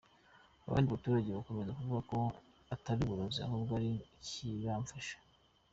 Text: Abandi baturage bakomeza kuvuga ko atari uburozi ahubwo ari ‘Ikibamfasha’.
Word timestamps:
Abandi 0.67 0.87
baturage 0.89 1.29
bakomeza 1.37 1.75
kuvuga 1.77 2.01
ko 2.11 2.17
atari 2.75 2.99
uburozi 3.03 3.39
ahubwo 3.47 3.71
ari 3.79 3.91
‘Ikibamfasha’. 4.17 5.17